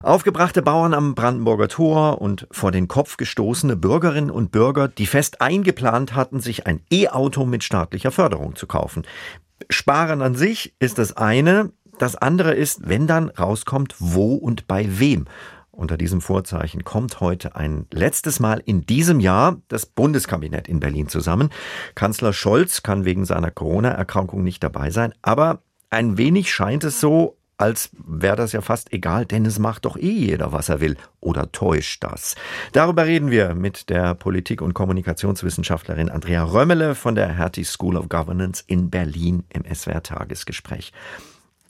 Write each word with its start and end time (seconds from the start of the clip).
Aufgebrachte 0.00 0.62
Bauern 0.62 0.94
am 0.94 1.16
Brandenburger 1.16 1.66
Tor 1.66 2.22
und 2.22 2.46
vor 2.52 2.70
den 2.70 2.86
Kopf 2.86 3.16
gestoßene 3.16 3.74
Bürgerinnen 3.74 4.30
und 4.30 4.52
Bürger, 4.52 4.86
die 4.86 5.06
fest 5.06 5.40
eingeplant 5.40 6.14
hatten, 6.14 6.38
sich 6.38 6.68
ein 6.68 6.82
E-Auto 6.88 7.44
mit 7.44 7.64
staatlicher 7.64 8.12
Förderung 8.12 8.54
zu 8.54 8.68
kaufen. 8.68 9.02
Sparen 9.68 10.22
an 10.22 10.36
sich 10.36 10.72
ist 10.78 10.98
das 10.98 11.16
eine, 11.16 11.72
das 11.98 12.14
andere 12.14 12.54
ist, 12.54 12.88
wenn 12.88 13.08
dann 13.08 13.28
rauskommt, 13.28 13.96
wo 13.98 14.36
und 14.36 14.68
bei 14.68 15.00
wem. 15.00 15.24
Unter 15.72 15.96
diesem 15.96 16.20
Vorzeichen 16.20 16.84
kommt 16.84 17.18
heute 17.18 17.56
ein 17.56 17.86
letztes 17.92 18.38
Mal 18.38 18.62
in 18.64 18.86
diesem 18.86 19.18
Jahr 19.18 19.56
das 19.66 19.84
Bundeskabinett 19.84 20.68
in 20.68 20.78
Berlin 20.78 21.08
zusammen. 21.08 21.50
Kanzler 21.96 22.32
Scholz 22.32 22.84
kann 22.84 23.04
wegen 23.04 23.24
seiner 23.24 23.50
Corona-Erkrankung 23.50 24.44
nicht 24.44 24.62
dabei 24.62 24.90
sein, 24.90 25.12
aber 25.22 25.62
ein 25.90 26.18
wenig 26.18 26.52
scheint 26.52 26.84
es 26.84 27.00
so, 27.00 27.37
als 27.58 27.90
wäre 27.92 28.36
das 28.36 28.52
ja 28.52 28.60
fast 28.60 28.92
egal, 28.92 29.26
denn 29.26 29.44
es 29.44 29.58
macht 29.58 29.84
doch 29.84 29.96
eh 29.96 30.10
jeder, 30.10 30.52
was 30.52 30.68
er 30.68 30.80
will. 30.80 30.96
Oder 31.20 31.50
täuscht 31.52 32.04
das? 32.04 32.36
Darüber 32.72 33.04
reden 33.04 33.30
wir 33.30 33.54
mit 33.54 33.90
der 33.90 34.14
Politik- 34.14 34.62
und 34.62 34.74
Kommunikationswissenschaftlerin 34.74 36.08
Andrea 36.08 36.44
Römmele 36.44 36.94
von 36.94 37.16
der 37.16 37.36
Hertie 37.36 37.64
School 37.64 37.96
of 37.96 38.08
Governance 38.08 38.62
in 38.66 38.90
Berlin 38.90 39.44
im 39.52 39.64
SWR-Tagesgespräch. 39.64 40.92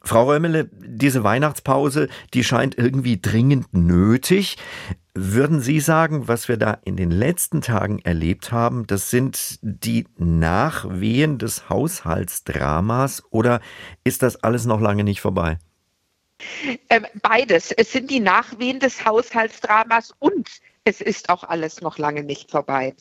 Frau 0.02 0.30
Römmele, 0.30 0.68
diese 0.72 1.24
Weihnachtspause, 1.24 2.08
die 2.34 2.44
scheint 2.44 2.78
irgendwie 2.78 3.20
dringend 3.20 3.74
nötig. 3.74 4.56
Würden 5.14 5.60
Sie 5.60 5.80
sagen, 5.80 6.28
was 6.28 6.48
wir 6.48 6.58
da 6.58 6.78
in 6.84 6.96
den 6.96 7.10
letzten 7.10 7.60
Tagen 7.62 7.98
erlebt 8.00 8.52
haben, 8.52 8.86
das 8.86 9.10
sind 9.10 9.58
die 9.62 10.06
Nachwehen 10.16 11.38
des 11.38 11.68
Haushaltsdramas 11.68 13.24
oder 13.30 13.60
ist 14.04 14.22
das 14.22 14.36
alles 14.44 14.64
noch 14.64 14.80
lange 14.80 15.02
nicht 15.02 15.20
vorbei? 15.20 15.58
Ähm, 16.88 17.06
beides. 17.22 17.72
Es 17.72 17.92
sind 17.92 18.10
die 18.10 18.20
Nachwehen 18.20 18.80
des 18.80 19.04
Haushaltsdramas 19.04 20.14
und 20.18 20.48
es 20.88 21.02
ist 21.02 21.28
auch 21.28 21.44
alles 21.44 21.82
noch 21.82 21.98
lange 21.98 22.22
nicht 22.22 22.50
vorbei. 22.50 22.94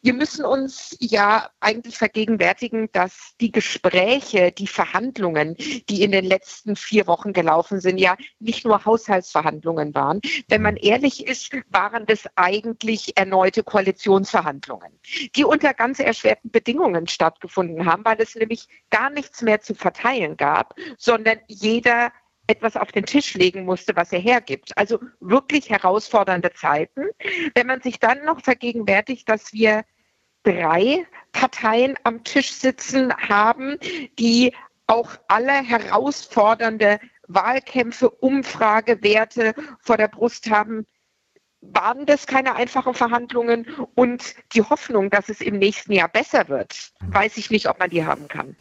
Wir 0.00 0.12
müssen 0.12 0.44
uns 0.44 0.96
ja 1.00 1.50
eigentlich 1.58 1.98
vergegenwärtigen, 1.98 2.88
dass 2.92 3.34
die 3.40 3.50
Gespräche, 3.50 4.52
die 4.52 4.68
Verhandlungen, 4.68 5.56
die 5.56 6.02
in 6.02 6.12
den 6.12 6.24
letzten 6.24 6.76
vier 6.76 7.08
Wochen 7.08 7.32
gelaufen 7.32 7.80
sind, 7.80 7.98
ja 7.98 8.16
nicht 8.38 8.64
nur 8.64 8.84
Haushaltsverhandlungen 8.84 9.92
waren. 9.92 10.20
Wenn 10.46 10.62
man 10.62 10.76
ehrlich 10.76 11.26
ist, 11.26 11.50
waren 11.68 12.06
das 12.06 12.28
eigentlich 12.36 13.16
erneute 13.16 13.64
Koalitionsverhandlungen, 13.64 14.92
die 15.34 15.42
unter 15.42 15.74
ganz 15.74 15.98
erschwerten 15.98 16.52
Bedingungen 16.52 17.08
stattgefunden 17.08 17.86
haben, 17.86 18.04
weil 18.04 18.20
es 18.20 18.36
nämlich 18.36 18.68
gar 18.90 19.10
nichts 19.10 19.42
mehr 19.42 19.60
zu 19.60 19.74
verteilen 19.74 20.36
gab, 20.36 20.76
sondern 20.96 21.40
jeder 21.48 22.12
etwas 22.52 22.76
auf 22.76 22.92
den 22.92 23.06
Tisch 23.06 23.34
legen 23.34 23.64
musste, 23.64 23.96
was 23.96 24.12
er 24.12 24.20
hergibt. 24.20 24.76
Also 24.76 25.00
wirklich 25.20 25.70
herausfordernde 25.70 26.52
Zeiten. 26.52 27.06
Wenn 27.54 27.66
man 27.66 27.80
sich 27.80 27.98
dann 27.98 28.24
noch 28.24 28.40
vergegenwärtigt, 28.40 29.28
dass 29.28 29.52
wir 29.52 29.84
drei 30.42 31.06
Parteien 31.32 31.96
am 32.04 32.24
Tisch 32.24 32.52
sitzen 32.52 33.14
haben, 33.16 33.78
die 34.18 34.54
auch 34.86 35.12
alle 35.28 35.52
herausfordernde 35.52 37.00
Wahlkämpfe, 37.28 38.10
Umfragewerte 38.10 39.54
vor 39.80 39.96
der 39.96 40.08
Brust 40.08 40.50
haben, 40.50 40.86
waren 41.62 42.06
das 42.06 42.26
keine 42.26 42.56
einfachen 42.56 42.92
Verhandlungen 42.92 43.66
und 43.94 44.34
die 44.52 44.62
Hoffnung, 44.62 45.10
dass 45.10 45.28
es 45.28 45.40
im 45.40 45.58
nächsten 45.58 45.92
Jahr 45.92 46.08
besser 46.08 46.48
wird, 46.48 46.92
weiß 47.06 47.36
ich 47.36 47.50
nicht, 47.50 47.68
ob 47.68 47.78
man 47.78 47.88
die 47.88 48.04
haben 48.04 48.26
kann. 48.26 48.56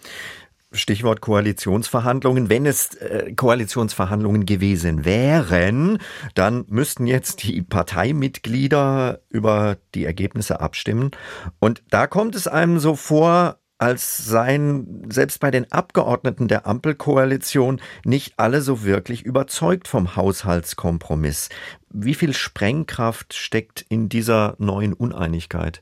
Stichwort 0.72 1.22
Koalitionsverhandlungen. 1.22 2.50
Wenn 2.50 2.66
es 2.66 2.96
äh, 2.96 3.34
Koalitionsverhandlungen 3.34 4.46
gewesen 4.46 5.06
wären, 5.06 6.00
dann 6.34 6.66
müssten 6.68 7.08
jetzt 7.08 7.44
die 7.44 7.62
Parteimitglieder 7.62 9.22
über 9.30 9.78
die 9.96 10.06
Ergebnisse 10.06 10.62
abstimmen. 10.62 11.12
Und 11.60 11.84
da 11.90 12.08
kommt 12.08 12.36
es 12.36 12.48
einem 12.48 12.80
so 12.80 12.96
vor, 12.96 13.58
als 13.82 14.18
seien 14.18 15.10
selbst 15.12 15.40
bei 15.40 15.50
den 15.50 15.72
Abgeordneten 15.72 16.48
der 16.48 16.68
Ampelkoalition 16.68 17.82
nicht 18.06 18.36
alle 18.38 18.62
so 18.62 18.84
wirklich 18.84 19.24
überzeugt 19.24 19.88
vom 19.88 20.16
Haushaltskompromiss. 20.16 21.50
Wie 21.90 22.14
viel 22.14 22.34
Sprengkraft 22.34 23.34
steckt 23.34 23.84
in 23.90 24.08
dieser 24.08 24.56
neuen 24.60 24.94
Uneinigkeit? 24.94 25.82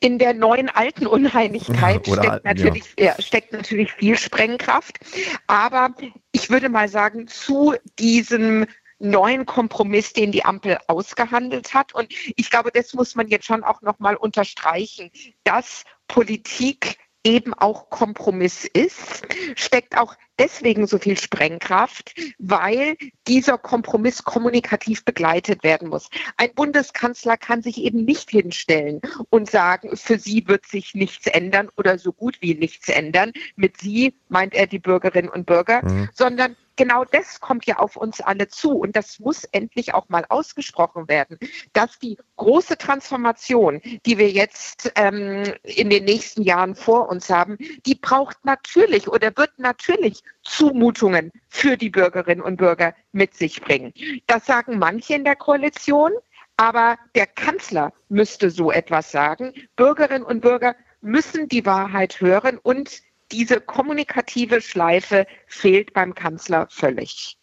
In 0.00 0.18
der 0.18 0.34
neuen 0.34 0.68
alten 0.68 1.06
Uneinigkeit 1.06 2.06
ja, 2.06 2.14
steckt, 2.14 2.44
natürlich, 2.44 2.84
ja. 2.98 3.04
Ja, 3.06 3.22
steckt 3.22 3.52
natürlich 3.52 3.92
viel 3.92 4.16
Sprengkraft. 4.16 4.98
Aber 5.46 5.94
ich 6.32 6.50
würde 6.50 6.68
mal 6.68 6.88
sagen, 6.88 7.26
zu 7.28 7.74
diesem 7.98 8.66
neuen 8.98 9.46
Kompromiss, 9.46 10.12
den 10.12 10.32
die 10.32 10.44
Ampel 10.44 10.78
ausgehandelt 10.86 11.74
hat. 11.74 11.94
Und 11.94 12.12
ich 12.36 12.50
glaube, 12.50 12.70
das 12.72 12.94
muss 12.94 13.14
man 13.14 13.28
jetzt 13.28 13.46
schon 13.46 13.64
auch 13.64 13.82
nochmal 13.82 14.16
unterstreichen, 14.16 15.10
dass 15.44 15.84
Politik 16.08 16.98
eben 17.24 17.54
auch 17.54 17.90
Kompromiss 17.90 18.64
ist, 18.64 19.26
steckt 19.56 19.98
auch 19.98 20.14
deswegen 20.38 20.86
so 20.86 20.98
viel 20.98 21.18
Sprengkraft, 21.18 22.14
weil 22.38 22.96
dieser 23.26 23.58
Kompromiss 23.58 24.24
kommunikativ 24.24 25.04
begleitet 25.04 25.62
werden 25.62 25.88
muss. 25.88 26.08
Ein 26.36 26.54
Bundeskanzler 26.54 27.36
kann 27.36 27.62
sich 27.62 27.78
eben 27.78 28.04
nicht 28.04 28.30
hinstellen 28.30 29.00
und 29.30 29.50
sagen, 29.50 29.96
für 29.96 30.18
sie 30.18 30.46
wird 30.46 30.66
sich 30.66 30.94
nichts 30.94 31.26
ändern 31.26 31.68
oder 31.76 31.98
so 31.98 32.12
gut 32.12 32.38
wie 32.40 32.54
nichts 32.54 32.88
ändern. 32.88 33.32
Mit 33.56 33.78
sie 33.78 34.14
meint 34.28 34.54
er 34.54 34.66
die 34.66 34.78
Bürgerinnen 34.78 35.30
und 35.30 35.46
Bürger, 35.46 35.84
mhm. 35.84 36.08
sondern 36.12 36.56
genau 36.76 37.04
das 37.04 37.40
kommt 37.40 37.66
ja 37.66 37.78
auf 37.78 37.96
uns 37.96 38.20
alle 38.20 38.48
zu 38.48 38.72
und 38.72 38.96
das 38.96 39.18
muss 39.18 39.44
endlich 39.44 39.94
auch 39.94 40.08
mal 40.08 40.24
ausgesprochen 40.28 41.08
werden, 41.08 41.38
dass 41.72 41.98
die 41.98 42.18
große 42.36 42.78
Transformation, 42.78 43.80
die 44.04 44.18
wir 44.18 44.30
jetzt 44.30 44.92
ähm, 44.96 45.54
in 45.62 45.90
den 45.90 46.04
nächsten 46.04 46.42
Jahren 46.42 46.74
vor 46.74 47.08
uns 47.08 47.30
haben, 47.30 47.58
die 47.86 47.94
braucht 47.94 48.44
natürlich 48.44 49.08
oder 49.08 49.36
wird 49.36 49.58
natürlich 49.58 50.22
Zumutungen 50.42 51.32
für 51.48 51.76
die 51.76 51.90
Bürgerinnen 51.90 52.42
und 52.42 52.56
Bürger 52.56 52.94
mit 53.12 53.34
sich 53.34 53.60
bringen. 53.60 53.92
Das 54.26 54.46
sagen 54.46 54.78
manche 54.78 55.14
in 55.14 55.24
der 55.24 55.36
Koalition, 55.36 56.12
aber 56.56 56.98
der 57.14 57.26
Kanzler 57.26 57.92
müsste 58.08 58.50
so 58.50 58.70
etwas 58.70 59.10
sagen. 59.10 59.52
Bürgerinnen 59.76 60.24
und 60.24 60.40
Bürger 60.40 60.76
müssen 61.00 61.48
die 61.48 61.66
Wahrheit 61.66 62.20
hören 62.20 62.58
und 62.58 63.02
diese 63.32 63.60
kommunikative 63.60 64.60
Schleife 64.60 65.26
fehlt 65.46 65.92
beim 65.92 66.14
Kanzler 66.14 66.68
völlig. 66.70 67.38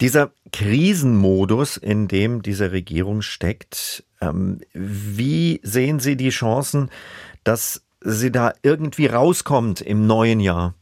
Dieser 0.00 0.32
Krisenmodus, 0.52 1.76
in 1.76 2.08
dem 2.08 2.42
diese 2.42 2.72
Regierung 2.72 3.22
steckt, 3.22 4.04
ähm, 4.20 4.60
wie 4.72 5.60
sehen 5.62 6.00
Sie 6.00 6.16
die 6.16 6.30
Chancen, 6.30 6.90
dass 7.44 7.84
sie 8.00 8.32
da 8.32 8.52
irgendwie 8.62 9.06
rauskommt 9.06 9.80
im 9.80 10.06
neuen 10.06 10.40
Jahr? 10.40 10.74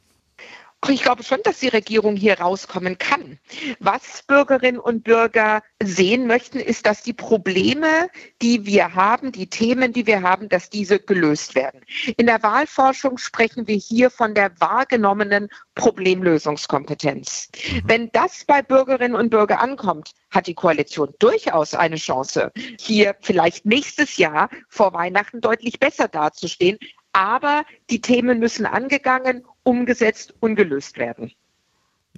Ich 0.88 1.02
glaube 1.02 1.22
schon, 1.22 1.38
dass 1.44 1.60
die 1.60 1.68
Regierung 1.68 2.16
hier 2.16 2.40
rauskommen 2.40 2.98
kann. 2.98 3.38
Was 3.78 4.24
Bürgerinnen 4.26 4.80
und 4.80 5.04
Bürger 5.04 5.62
sehen 5.80 6.26
möchten, 6.26 6.58
ist, 6.58 6.86
dass 6.86 7.02
die 7.02 7.12
Probleme, 7.12 8.10
die 8.42 8.66
wir 8.66 8.94
haben, 8.94 9.30
die 9.30 9.48
Themen, 9.48 9.92
die 9.92 10.06
wir 10.06 10.22
haben, 10.22 10.48
dass 10.48 10.70
diese 10.70 10.98
gelöst 10.98 11.54
werden. 11.54 11.82
In 12.16 12.26
der 12.26 12.42
Wahlforschung 12.42 13.18
sprechen 13.18 13.68
wir 13.68 13.76
hier 13.76 14.10
von 14.10 14.34
der 14.34 14.60
wahrgenommenen 14.60 15.48
Problemlösungskompetenz. 15.76 17.48
Mhm. 17.52 17.82
Wenn 17.84 18.10
das 18.12 18.44
bei 18.44 18.60
Bürgerinnen 18.60 19.14
und 19.14 19.30
Bürgern 19.30 19.58
ankommt, 19.58 20.12
hat 20.30 20.48
die 20.48 20.54
Koalition 20.54 21.14
durchaus 21.20 21.74
eine 21.74 21.96
Chance, 21.96 22.50
hier 22.78 23.14
vielleicht 23.20 23.64
nächstes 23.64 24.16
Jahr 24.16 24.50
vor 24.68 24.92
Weihnachten 24.92 25.40
deutlich 25.40 25.78
besser 25.78 26.08
dazustehen, 26.08 26.78
aber 27.12 27.64
die 27.90 28.00
Themen 28.00 28.38
müssen 28.38 28.66
angegangen, 28.66 29.44
umgesetzt 29.64 30.34
und 30.40 30.56
gelöst 30.56 30.98
werden. 30.98 31.32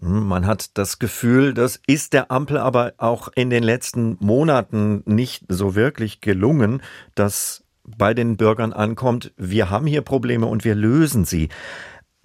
Hm, 0.00 0.27
man 0.27 0.47
hat 0.47 0.77
das 0.77 0.99
Gefühl, 0.99 1.55
das 1.55 1.81
ist 1.87 2.12
der 2.12 2.31
Ampel 2.31 2.59
aber 2.59 2.94
auch 2.99 3.28
in 3.34 3.50
den 3.50 3.62
letzten 3.62 4.17
Monaten 4.20 5.02
nicht 5.06 5.44
so 5.49 5.75
wirklich 5.75 6.20
gelungen, 6.20 6.82
dass 7.14 7.64
bei 7.85 8.14
den 8.14 8.37
Bürgern 8.37 8.73
ankommt, 8.73 9.32
wir 9.37 9.70
haben 9.70 9.87
hier 9.87 10.02
Probleme 10.02 10.46
und 10.46 10.64
wir 10.64 10.75
lösen 10.75 11.25
sie. 11.25 11.49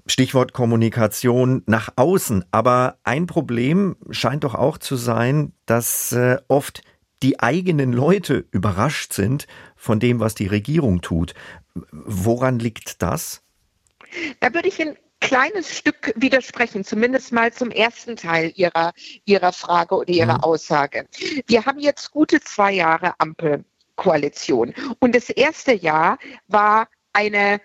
Stichwort 0.06 0.54
Kommunikation 0.54 1.64
nach 1.68 1.90
außen. 1.96 2.46
Aber 2.52 2.98
ein 3.04 3.28
Problem 3.28 3.96
scheint 4.10 4.44
doch 4.44 4.56
auch 4.56 4.78
zu 4.78 4.96
sein, 4.96 5.54
dass 5.66 6.12
äh, 6.14 6.38
oft 6.48 6.82
die 7.22 7.40
eigenen 7.40 7.94
Leute 7.94 8.46
überrascht 8.52 9.14
sind 9.14 9.46
von 9.76 10.00
dem, 10.00 10.20
was 10.20 10.36
die 10.36 10.48
Regierung 10.48 11.02
tut. 11.02 11.34
Woran 11.92 12.60
liegt 12.60 13.02
das? 13.02 13.44
Da 14.40 14.54
würde 14.54 14.70
ich 14.70 14.82
ein 14.82 14.96
kleines 15.20 15.78
Stück 15.78 16.14
widersprechen, 16.16 16.84
zumindest 16.84 17.32
mal 17.32 17.52
zum 17.52 17.72
ersten 17.72 18.16
Teil 18.16 18.52
Ihrer, 18.56 18.94
Ihrer 19.26 19.54
Frage 19.54 19.96
oder 19.96 20.10
Ihrer 20.10 20.38
mhm. 20.38 20.44
Aussage. 20.44 21.08
Wir 21.48 21.66
haben 21.66 21.80
jetzt 21.80 22.12
gute 22.12 22.40
zwei 22.42 22.72
Jahre 22.72 23.14
Ampelkoalition 23.20 24.74
und 25.00 25.16
das 25.16 25.30
erste 25.30 25.74
Jahr 25.74 26.18
war 26.48 26.88
eine 27.14 27.62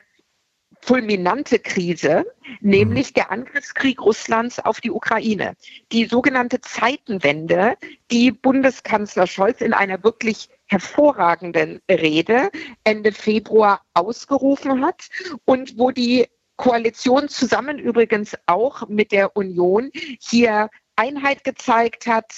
fulminante 0.84 1.58
Krise, 1.58 2.26
nämlich 2.60 3.10
mhm. 3.10 3.14
der 3.14 3.30
Angriffskrieg 3.30 4.00
Russlands 4.02 4.58
auf 4.58 4.80
die 4.80 4.90
Ukraine. 4.90 5.54
Die 5.92 6.04
sogenannte 6.04 6.60
Zeitenwende, 6.60 7.76
die 8.10 8.30
Bundeskanzler 8.30 9.26
Scholz 9.26 9.62
in 9.62 9.72
einer 9.72 10.04
wirklich 10.04 10.50
hervorragenden 10.66 11.80
Rede 11.90 12.50
Ende 12.84 13.12
Februar 13.12 13.82
ausgerufen 13.94 14.84
hat 14.84 15.08
und 15.44 15.78
wo 15.78 15.90
die 15.90 16.26
Koalition 16.56 17.28
zusammen 17.28 17.78
übrigens 17.78 18.36
auch 18.46 18.88
mit 18.88 19.12
der 19.12 19.36
Union 19.36 19.90
hier 20.20 20.70
Einheit 20.96 21.42
gezeigt 21.44 22.06
hat, 22.06 22.32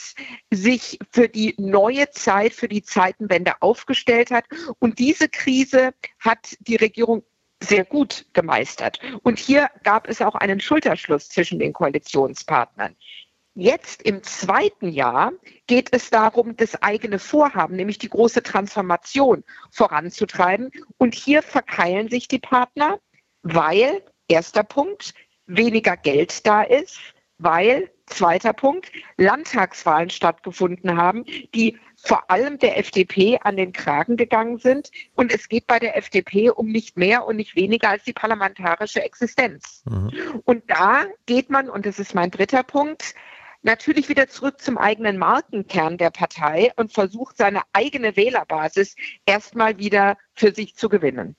sich 0.50 0.98
für 1.10 1.28
die 1.28 1.54
neue 1.58 2.10
Zeit, 2.10 2.54
für 2.54 2.68
die 2.68 2.82
Zeitenwende 2.82 3.60
aufgestellt 3.60 4.30
hat. 4.30 4.44
Und 4.78 4.98
diese 4.98 5.28
Krise 5.28 5.92
hat 6.18 6.56
die 6.60 6.76
Regierung 6.76 7.22
sehr 7.62 7.84
gut 7.84 8.26
gemeistert. 8.32 9.00
Und 9.22 9.38
hier 9.38 9.70
gab 9.82 10.08
es 10.08 10.22
auch 10.22 10.34
einen 10.34 10.60
Schulterschluss 10.60 11.28
zwischen 11.28 11.58
den 11.58 11.72
Koalitionspartnern. 11.72 12.96
Jetzt 13.58 14.02
im 14.02 14.22
zweiten 14.22 14.90
Jahr 14.90 15.32
geht 15.66 15.88
es 15.92 16.10
darum, 16.10 16.56
das 16.58 16.82
eigene 16.82 17.18
Vorhaben, 17.18 17.74
nämlich 17.76 17.96
die 17.96 18.10
große 18.10 18.42
Transformation 18.42 19.44
voranzutreiben. 19.70 20.70
Und 20.98 21.14
hier 21.14 21.42
verkeilen 21.42 22.10
sich 22.10 22.28
die 22.28 22.38
Partner, 22.38 23.00
weil, 23.54 24.02
erster 24.28 24.62
Punkt, 24.62 25.14
weniger 25.46 25.96
Geld 25.96 26.46
da 26.46 26.62
ist, 26.62 26.98
weil 27.38 27.90
Zweiter 28.06 28.52
Punkt, 28.52 28.92
Landtagswahlen 29.16 30.10
stattgefunden 30.10 30.96
haben, 30.96 31.24
die 31.54 31.76
vor 31.96 32.30
allem 32.30 32.58
der 32.58 32.78
FDP 32.78 33.38
an 33.42 33.56
den 33.56 33.72
Kragen 33.72 34.16
gegangen 34.16 34.58
sind. 34.58 34.92
Und 35.16 35.34
es 35.34 35.48
geht 35.48 35.66
bei 35.66 35.80
der 35.80 35.96
FDP 35.96 36.50
um 36.50 36.68
nicht 36.68 36.96
mehr 36.96 37.26
und 37.26 37.36
nicht 37.36 37.56
weniger 37.56 37.90
als 37.90 38.04
die 38.04 38.12
parlamentarische 38.12 39.02
Existenz. 39.02 39.82
Mhm. 39.86 40.40
Und 40.44 40.70
da 40.70 41.06
geht 41.26 41.50
man, 41.50 41.68
und 41.68 41.84
das 41.84 41.98
ist 41.98 42.14
mein 42.14 42.30
dritter 42.30 42.62
Punkt, 42.62 43.14
natürlich 43.62 44.08
wieder 44.08 44.28
zurück 44.28 44.60
zum 44.60 44.78
eigenen 44.78 45.18
Markenkern 45.18 45.98
der 45.98 46.10
Partei 46.10 46.72
und 46.76 46.92
versucht 46.92 47.36
seine 47.36 47.62
eigene 47.72 48.16
Wählerbasis 48.16 48.94
erstmal 49.26 49.78
wieder 49.78 50.16
für 50.32 50.54
sich 50.54 50.76
zu 50.76 50.88
gewinnen. 50.88 51.34